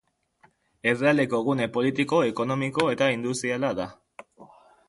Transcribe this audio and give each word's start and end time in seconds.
Herrialdeko 0.91 1.41
gune 1.49 1.69
politiko, 1.77 2.21
ekonomiko 2.31 2.89
eta 2.97 3.11
industriala 3.19 3.73
da. 3.83 3.89